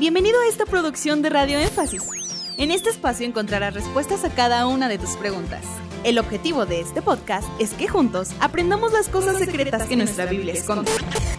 [0.00, 2.08] Bienvenido a esta producción de Radio Énfasis.
[2.56, 5.62] En este espacio encontrarás respuestas a cada una de tus preguntas.
[6.04, 10.54] El objetivo de este podcast es que juntos aprendamos las cosas secretas que nuestra Biblia
[10.54, 10.90] esconde.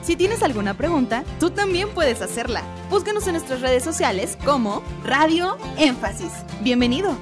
[0.04, 2.62] Si tienes alguna pregunta, tú también puedes hacerla.
[2.92, 6.32] Búscanos en nuestras redes sociales como Radio Énfasis.
[6.62, 7.18] Bienvenido.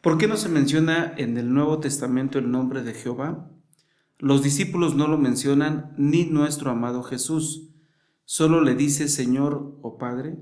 [0.00, 3.50] ¿Por qué no se menciona en el Nuevo Testamento el nombre de Jehová?
[4.24, 7.68] Los discípulos no lo mencionan ni nuestro amado Jesús.
[8.24, 10.38] Solo le dice Señor o Padre.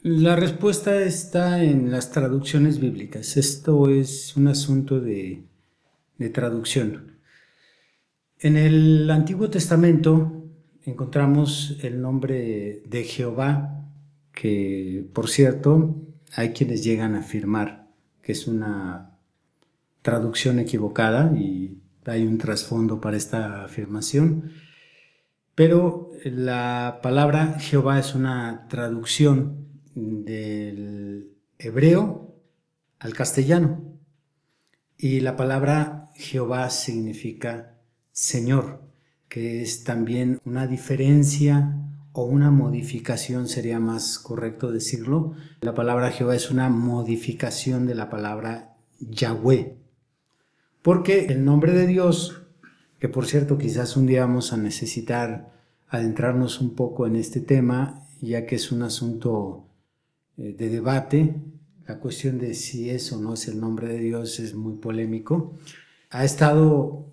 [0.00, 3.36] La respuesta está en las traducciones bíblicas.
[3.36, 5.42] Esto es un asunto de,
[6.18, 7.18] de traducción.
[8.38, 10.44] En el Antiguo Testamento
[10.84, 13.90] encontramos el nombre de Jehová,
[14.32, 15.96] que por cierto
[16.36, 17.86] hay quienes llegan a afirmar
[18.22, 19.15] que es una
[20.06, 24.52] traducción equivocada y hay un trasfondo para esta afirmación,
[25.56, 29.66] pero la palabra Jehová es una traducción
[29.96, 32.36] del hebreo
[33.00, 33.98] al castellano
[34.96, 37.74] y la palabra Jehová significa
[38.12, 38.82] Señor,
[39.28, 41.74] que es también una diferencia
[42.12, 45.32] o una modificación sería más correcto decirlo.
[45.62, 49.85] La palabra Jehová es una modificación de la palabra Yahweh.
[50.86, 52.42] Porque el nombre de Dios,
[53.00, 55.52] que por cierto quizás un día vamos a necesitar
[55.88, 59.66] adentrarnos un poco en este tema, ya que es un asunto
[60.36, 61.42] eh, de debate,
[61.88, 65.54] la cuestión de si es o no es el nombre de Dios es muy polémico,
[66.10, 67.12] ha estado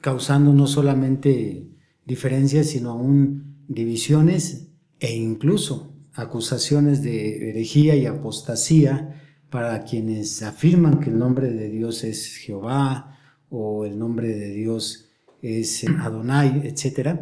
[0.00, 1.66] causando no solamente
[2.06, 4.68] diferencias, sino aún divisiones
[5.00, 12.04] e incluso acusaciones de herejía y apostasía para quienes afirman que el nombre de Dios
[12.04, 13.18] es Jehová
[13.50, 15.08] o el nombre de Dios
[15.40, 17.20] es Adonai, etc.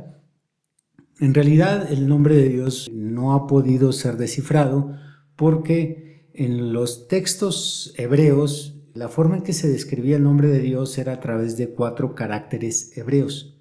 [1.21, 4.97] En realidad el nombre de Dios no ha podido ser descifrado
[5.37, 10.97] porque en los textos hebreos la forma en que se describía el nombre de Dios
[10.99, 13.57] era a través de cuatro caracteres hebreos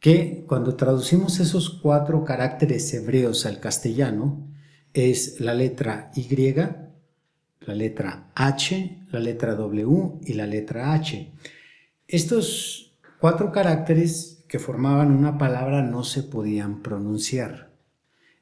[0.00, 4.46] que cuando traducimos esos cuatro caracteres hebreos al castellano
[4.92, 6.28] es la letra Y,
[7.66, 11.32] la letra H, la letra W y la letra H.
[12.06, 17.72] Estos cuatro caracteres que formaban una palabra no se podían pronunciar.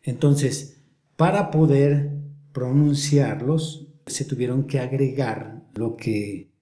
[0.03, 0.83] Entonces,
[1.17, 2.11] para poder
[2.53, 6.53] pronunciarlos, se tuvieron que agregar lo que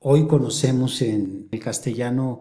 [0.00, 2.40] hoy conocemos en el castellano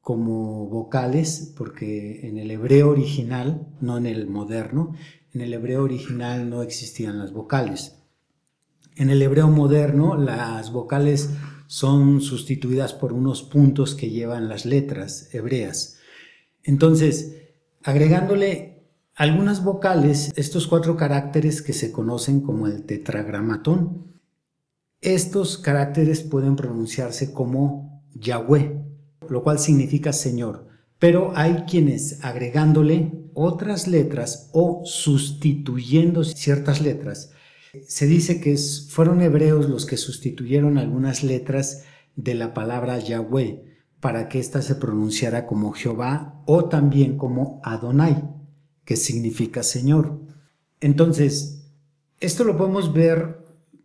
[0.00, 4.94] como vocales, porque en el hebreo original, no en el moderno,
[5.32, 7.99] en el hebreo original no existían las vocales.
[9.00, 11.30] En el hebreo moderno las vocales
[11.66, 15.96] son sustituidas por unos puntos que llevan las letras hebreas.
[16.64, 17.32] Entonces,
[17.82, 18.84] agregándole
[19.14, 24.04] algunas vocales, estos cuatro caracteres que se conocen como el tetragramatón,
[25.00, 28.84] estos caracteres pueden pronunciarse como Yahweh,
[29.30, 30.68] lo cual significa Señor.
[30.98, 37.32] Pero hay quienes agregándole otras letras o sustituyendo ciertas letras,
[37.86, 41.84] se dice que fueron hebreos los que sustituyeron algunas letras
[42.16, 43.64] de la palabra Yahweh
[44.00, 48.28] para que ésta se pronunciara como Jehová o también como Adonai,
[48.84, 50.20] que significa Señor.
[50.80, 51.68] Entonces,
[52.18, 53.38] esto lo podemos ver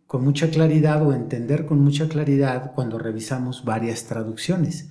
[0.06, 4.90] con mucha claridad o entender con mucha claridad cuando revisamos varias traducciones.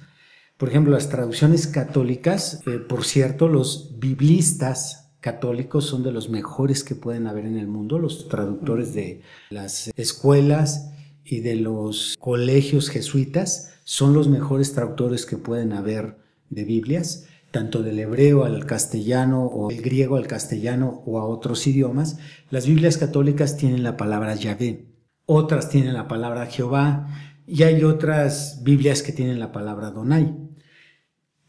[0.58, 6.84] Por ejemplo, las traducciones católicas, eh, por cierto, los biblistas católicos son de los mejores
[6.84, 10.92] que pueden haber en el mundo, los traductores de las escuelas
[11.24, 16.20] y de los colegios jesuitas son los mejores traductores que pueden haber
[16.52, 21.66] de Biblias, tanto del hebreo al castellano o el griego al castellano o a otros
[21.66, 22.20] idiomas.
[22.52, 24.86] Las Biblias católicas tienen la palabra Yahvé,
[25.26, 27.08] otras tienen la palabra Jehová
[27.48, 30.36] y hay otras Biblias que tienen la palabra Donai.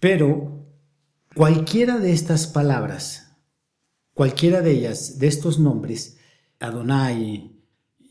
[0.01, 0.65] Pero
[1.35, 3.26] cualquiera de estas palabras,
[4.17, 6.17] cualquiera de ellas, de estos nombres,
[6.59, 7.53] Adonai,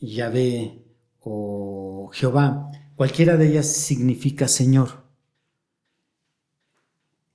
[0.00, 0.84] Yahvé
[1.18, 5.02] o Jehová, cualquiera de ellas significa Señor.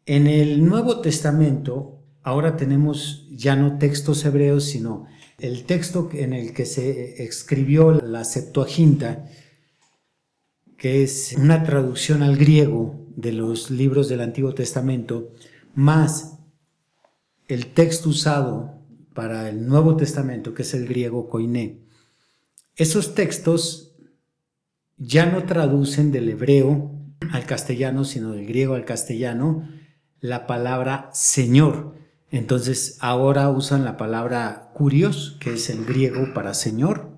[0.06, 5.06] En el Nuevo Testamento ahora tenemos ya no textos hebreos, sino
[5.38, 9.26] el texto en el que se escribió la Septuaginta,
[10.78, 15.34] que es una traducción al griego de los libros del Antiguo Testamento,
[15.76, 16.38] más
[17.54, 18.82] el texto usado
[19.14, 21.82] para el Nuevo Testamento, que es el griego koiné.
[22.78, 23.94] Esos textos
[24.98, 26.92] ya no traducen del hebreo
[27.30, 29.68] al castellano, sino del griego al castellano,
[30.22, 31.96] la palabra Señor.
[32.30, 37.10] Entonces ahora usan la palabra curios, que es el griego para Señor,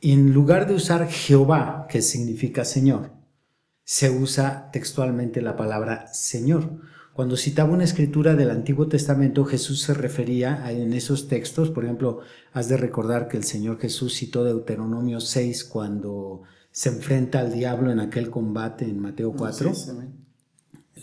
[0.00, 3.12] y en lugar de usar Jehová, que significa Señor,
[3.84, 6.80] se usa textualmente la palabra Señor.
[7.12, 11.84] Cuando citaba una escritura del Antiguo Testamento, Jesús se refería a, en esos textos, por
[11.84, 12.20] ejemplo,
[12.52, 17.92] has de recordar que el Señor Jesús citó Deuteronomio 6 cuando se enfrenta al diablo
[17.92, 19.72] en aquel combate en Mateo 4,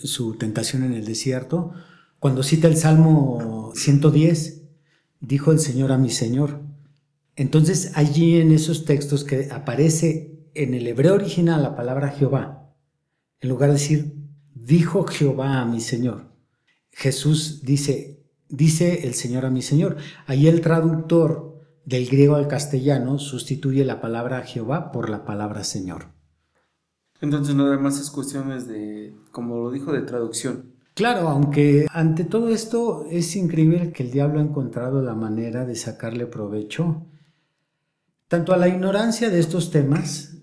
[0.04, 1.74] su tentación en el desierto.
[2.18, 4.64] Cuando cita el Salmo 110,
[5.22, 6.62] dijo el Señor a mi Señor.
[7.36, 12.74] Entonces allí en esos textos que aparece en el hebreo original la palabra Jehová,
[13.42, 14.19] en lugar de decir,
[14.66, 16.30] dijo Jehová a mi Señor,
[16.92, 19.98] Jesús dice, dice el Señor a mi Señor.
[20.28, 26.08] Allí el traductor del griego al castellano sustituye la palabra Jehová por la palabra Señor.
[27.22, 30.74] Entonces nada más es cuestiones de, como lo dijo, de traducción.
[30.94, 35.76] Claro, aunque ante todo esto es increíble que el diablo ha encontrado la manera de
[35.76, 37.06] sacarle provecho
[38.28, 40.38] tanto a la ignorancia de estos temas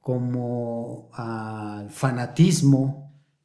[0.00, 2.99] como al fanatismo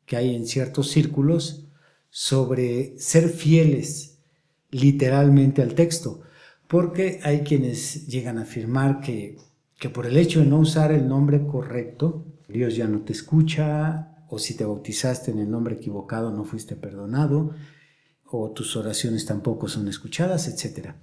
[0.05, 1.65] que hay en ciertos círculos
[2.09, 4.19] sobre ser fieles
[4.71, 6.21] literalmente al texto
[6.67, 9.37] porque hay quienes llegan a afirmar que,
[9.79, 14.25] que por el hecho de no usar el nombre correcto, Dios ya no te escucha,
[14.29, 17.53] o si te bautizaste en el nombre equivocado no fuiste perdonado,
[18.25, 20.93] o tus oraciones tampoco son escuchadas, etc.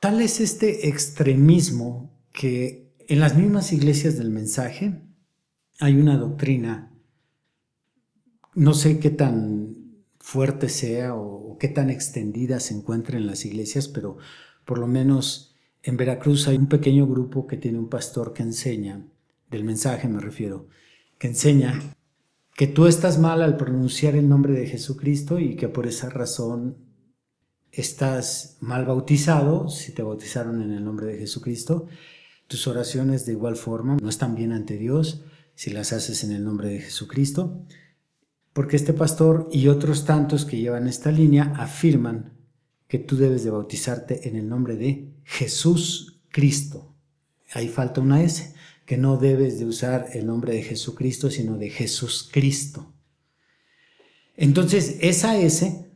[0.00, 5.02] Tal es este extremismo que en las mismas iglesias del mensaje
[5.78, 6.91] hay una doctrina,
[8.54, 9.76] no sé qué tan
[10.18, 14.16] fuerte sea o, qué tan extendida se encuentre en las iglesias, pero
[14.64, 19.04] por lo menos en Veracruz hay un pequeño grupo que tiene un pastor que enseña,
[19.50, 20.68] del mensaje me refiero,
[21.18, 21.80] que enseña
[22.56, 26.76] que tú estás mal al pronunciar el nombre de Jesucristo y que por esa razón
[27.70, 31.86] estás mal bautizado, si te bautizaron en el nombre de Jesucristo,
[32.46, 35.24] tus oraciones de igual forma no están bien ante Dios
[35.54, 37.64] si las haces en el nombre de Jesucristo,
[38.52, 42.38] porque este pastor y otros tantos que llevan esta línea afirman
[42.86, 46.94] que tú debes de bautizarte en el nombre de Jesús Cristo.
[47.52, 48.54] Ahí falta una S,
[48.84, 52.92] que no debes de usar el nombre de Jesucristo, sino de Jesús Cristo.
[54.36, 55.90] Entonces, esa S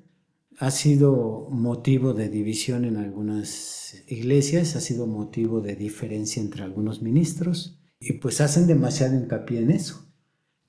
[0.59, 7.03] ha sido motivo de división en algunas iglesias, ha sido motivo de diferencia entre algunos
[7.03, 10.11] ministros, y pues hacen demasiado hincapié en eso,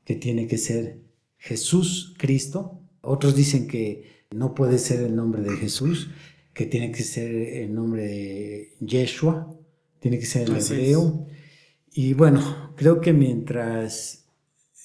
[0.03, 1.06] que tiene que ser
[1.37, 2.81] Jesús Cristo.
[3.01, 6.09] Otros dicen que no puede ser el nombre de Jesús,
[6.53, 9.53] que tiene que ser el nombre de Yeshua,
[9.99, 11.25] tiene que ser el hebreo.
[11.91, 14.25] Y bueno, creo que mientras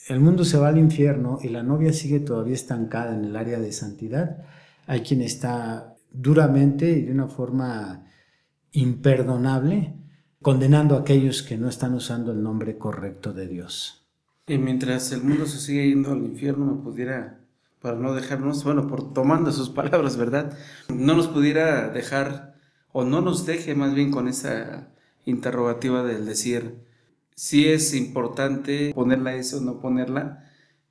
[0.09, 3.59] el mundo se va al infierno y la novia sigue todavía estancada en el área
[3.59, 4.45] de santidad,
[4.87, 8.07] hay quien está duramente y de una forma
[8.73, 9.95] imperdonable
[10.41, 14.02] condenando a aquellos que no están usando el nombre correcto de Dios.
[14.53, 17.41] Y mientras el mundo se sigue yendo al infierno, me pudiera
[17.81, 20.59] para no dejarnos, bueno, por tomando sus palabras, ¿verdad?
[20.95, 22.55] No nos pudiera dejar,
[22.93, 24.93] o no nos deje más bien con esa
[25.25, 26.75] interrogativa del decir,
[27.35, 30.51] si es importante ponerla eso o no ponerla,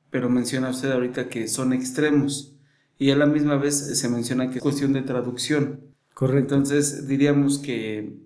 [0.09, 2.55] pero menciona usted ahorita que son extremos
[2.97, 5.81] y a la misma vez se menciona que es cuestión de traducción.
[6.15, 6.55] Correcto.
[6.55, 8.17] Entonces diríamos que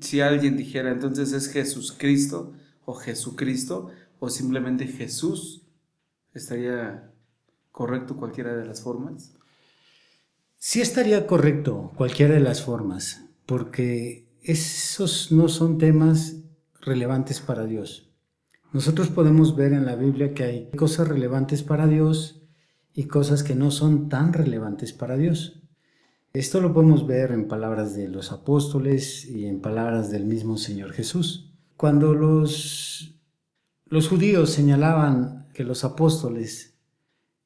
[0.00, 2.52] si alguien dijera entonces es Jesús Cristo
[2.84, 5.66] o Jesucristo o simplemente Jesús,
[6.34, 7.12] estaría
[7.72, 9.34] correcto cualquiera de las formas?
[10.56, 16.36] Sí estaría correcto cualquiera de las formas, porque esos no son temas
[16.80, 18.10] relevantes para Dios.
[18.72, 22.42] Nosotros podemos ver en la Biblia que hay cosas relevantes para Dios
[22.94, 25.62] y cosas que no son tan relevantes para Dios.
[26.32, 30.92] Esto lo podemos ver en palabras de los apóstoles y en palabras del mismo Señor
[30.92, 31.54] Jesús.
[31.76, 33.15] Cuando los,
[33.86, 36.74] los judíos señalaban que los apóstoles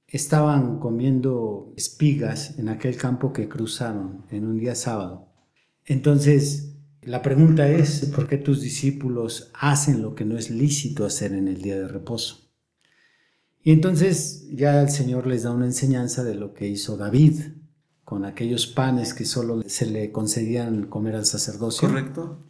[0.08, 5.28] estaban comiendo espigas en aquel campo que cruzaron en un día sábado.
[5.84, 11.32] Entonces, la pregunta es, ¿por qué tus discípulos hacen lo que no es lícito hacer
[11.32, 12.50] en el día de reposo?
[13.62, 17.40] Y entonces ya el Señor les da una enseñanza de lo que hizo David
[18.04, 21.88] con aquellos panes que solo se le concedían comer al sacerdocio.
[21.88, 22.40] Correcto.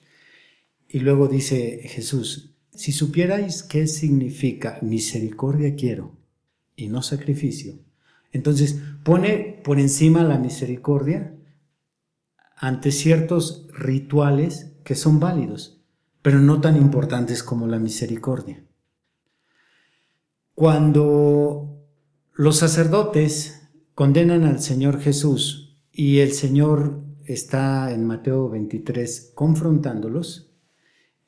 [0.88, 6.17] Y luego dice Jesús, si supierais qué significa misericordia quiero
[6.75, 7.75] y no sacrificio.
[8.33, 11.37] Entonces pone por encima la misericordia
[12.57, 15.83] ante ciertos rituales que son válidos,
[16.23, 18.65] pero no tan importantes como la misericordia.
[20.55, 21.85] Cuando
[22.33, 23.61] los sacerdotes
[23.95, 30.51] condenan al Señor Jesús y el Señor está en Mateo 23 confrontándolos,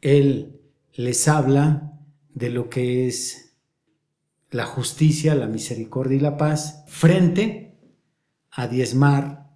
[0.00, 0.60] Él
[0.94, 1.98] les habla
[2.34, 3.56] de lo que es
[4.50, 7.78] la justicia, la misericordia y la paz frente
[8.50, 9.50] a diezmar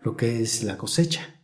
[0.00, 1.40] lo que es la cosecha,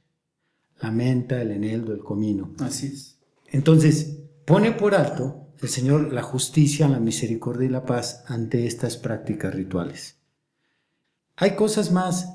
[0.81, 2.55] la menta, el eneldo, el comino.
[2.61, 3.19] Así es.
[3.47, 8.97] Entonces, pone por alto el Señor la justicia, la misericordia y la paz ante estas
[8.97, 10.17] prácticas rituales.
[11.37, 12.29] Hay cosas más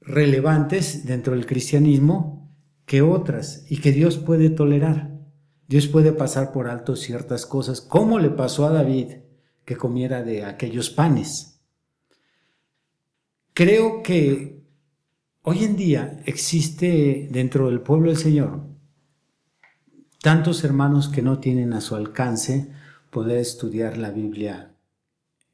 [0.00, 2.50] relevantes dentro del cristianismo
[2.84, 5.17] que otras y que Dios puede tolerar.
[5.68, 9.18] Dios puede pasar por alto ciertas cosas, como le pasó a David
[9.64, 11.60] que comiera de aquellos panes.
[13.52, 14.64] Creo que
[15.42, 18.66] hoy en día existe dentro del pueblo del Señor
[20.22, 22.70] tantos hermanos que no tienen a su alcance
[23.10, 24.74] poder estudiar la Biblia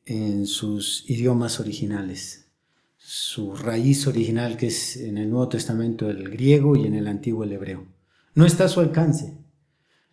[0.07, 2.49] en sus idiomas originales,
[2.97, 7.45] su raíz original que es en el Nuevo Testamento el griego y en el Antiguo
[7.45, 7.87] el hebreo.
[8.35, 9.44] No está a su alcance.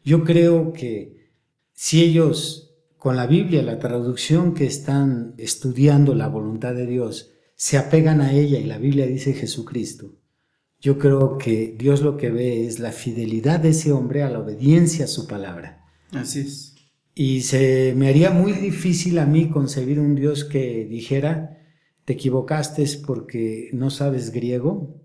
[0.04, 1.32] Yo creo que
[1.74, 7.78] si ellos con la Biblia, la traducción que están estudiando la voluntad de Dios, se
[7.78, 10.16] apegan a ella y la Biblia dice Jesucristo,
[10.80, 14.40] yo creo que Dios lo que ve es la fidelidad de ese hombre a la
[14.40, 15.86] obediencia a su palabra.
[16.12, 16.76] Así es.
[17.14, 21.60] Y se me haría muy difícil a mí concebir un Dios que dijera,
[22.06, 25.02] te equivocaste porque no sabes griego,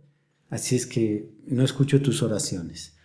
[0.49, 2.96] así es que no escucho tus oraciones.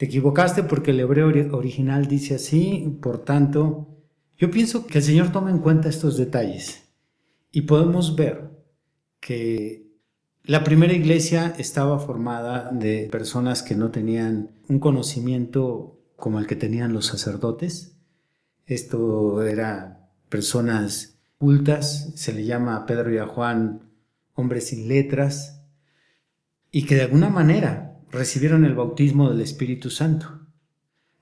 [0.00, 3.98] Te equivocaste porque el hebreo original dice así, por tanto,
[4.38, 6.84] yo pienso que el Señor toma en cuenta estos detalles
[7.52, 8.48] y podemos ver
[9.20, 9.90] que
[10.42, 16.56] la primera iglesia estaba formada de personas que no tenían un conocimiento como el que
[16.56, 17.98] tenían los sacerdotes.
[18.64, 23.90] Esto era personas cultas, se le llama a Pedro y a Juan
[24.32, 25.60] hombres sin letras,
[26.72, 30.40] y que de alguna manera recibieron el bautismo del Espíritu Santo.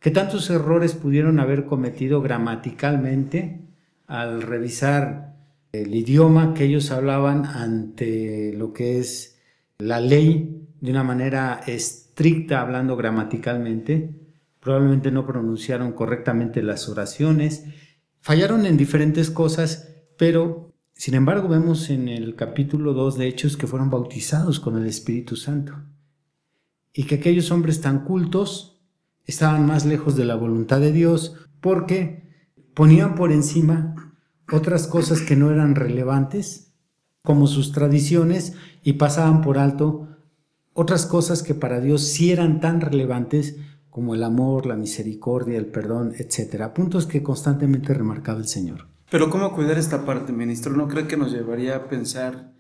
[0.01, 3.63] ¿Qué tantos errores pudieron haber cometido gramaticalmente
[4.07, 5.37] al revisar
[5.73, 9.39] el idioma que ellos hablaban ante lo que es
[9.79, 14.15] la ley de una manera estricta hablando gramaticalmente?
[14.61, 17.65] Probablemente no pronunciaron correctamente las oraciones,
[18.21, 23.67] fallaron en diferentes cosas, pero sin embargo vemos en el capítulo 2 de Hechos que
[23.67, 25.75] fueron bautizados con el Espíritu Santo
[26.99, 28.83] y que aquellos hombres tan cultos
[29.25, 32.29] estaban más lejos de la voluntad de Dios porque
[32.75, 34.17] ponían por encima
[34.51, 36.75] otras cosas que no eran relevantes,
[37.23, 40.09] como sus tradiciones, y pasaban por alto
[40.73, 43.59] otras cosas que para Dios sí eran tan relevantes
[43.91, 46.65] como el amor, la misericordia, el perdón, etc.
[46.75, 48.89] Puntos que constantemente remarcaba el Señor.
[49.09, 50.73] Pero ¿cómo cuidar esta parte, ministro?
[50.73, 52.58] ¿No cree que nos llevaría a pensar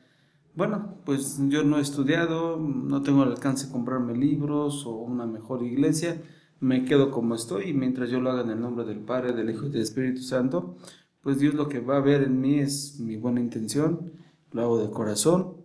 [0.58, 5.24] bueno, pues yo no he estudiado, no tengo el alcance de comprarme libros o una
[5.24, 6.20] mejor iglesia,
[6.58, 9.50] me quedo como estoy y mientras yo lo haga en el nombre del Padre, del
[9.50, 10.76] Hijo y del Espíritu Santo,
[11.22, 14.10] pues Dios lo que va a ver en mí es mi buena intención,
[14.50, 15.58] lo hago de corazón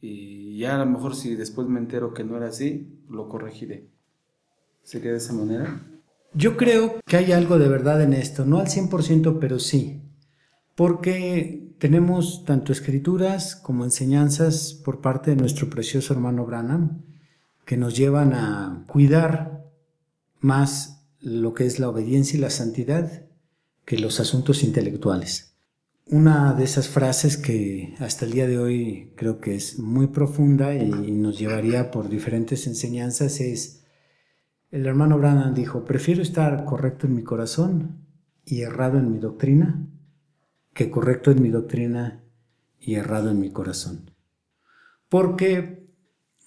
[0.00, 3.88] y ya a lo mejor si después me entero que no era así, lo corregiré.
[4.84, 5.82] ¿Se queda de esa manera?
[6.32, 10.00] Yo creo que hay algo de verdad en esto, no al 100%, pero sí,
[10.76, 17.02] porque tenemos tanto escrituras como enseñanzas por parte de nuestro precioso hermano Branham
[17.64, 19.64] que nos llevan a cuidar
[20.40, 23.26] más lo que es la obediencia y la santidad
[23.84, 25.54] que los asuntos intelectuales.
[26.06, 30.74] Una de esas frases que hasta el día de hoy creo que es muy profunda
[30.74, 33.84] y nos llevaría por diferentes enseñanzas es,
[34.70, 38.06] el hermano Branham dijo, prefiero estar correcto en mi corazón
[38.44, 39.86] y errado en mi doctrina
[40.78, 42.22] que correcto en mi doctrina
[42.78, 44.12] y errado en mi corazón.
[45.08, 45.90] Porque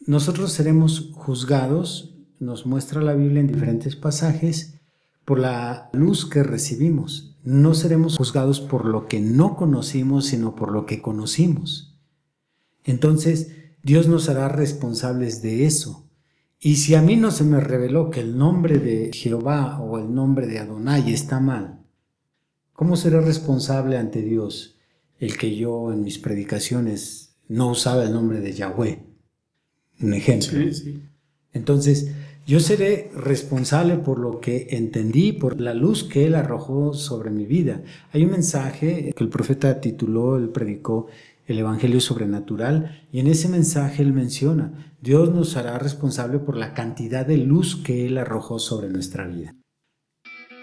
[0.07, 4.79] nosotros seremos juzgados, nos muestra la Biblia en diferentes pasajes,
[5.25, 7.38] por la luz que recibimos.
[7.43, 12.00] No seremos juzgados por lo que no conocimos, sino por lo que conocimos.
[12.85, 13.51] Entonces,
[13.83, 16.09] Dios nos hará responsables de eso.
[16.57, 20.13] Y si a mí no se me reveló que el nombre de Jehová o el
[20.13, 21.80] nombre de Adonai está mal,
[22.81, 24.75] ¿Cómo seré responsable ante Dios
[25.19, 29.05] el que yo en mis predicaciones no usaba el nombre de Yahweh?
[30.01, 30.59] Un ejemplo.
[31.53, 32.11] Entonces,
[32.47, 37.45] yo seré responsable por lo que entendí, por la luz que Él arrojó sobre mi
[37.45, 37.83] vida.
[38.13, 41.05] Hay un mensaje que el profeta tituló, él predicó,
[41.45, 46.73] el Evangelio sobrenatural, y en ese mensaje Él menciona, Dios nos hará responsable por la
[46.73, 49.53] cantidad de luz que Él arrojó sobre nuestra vida.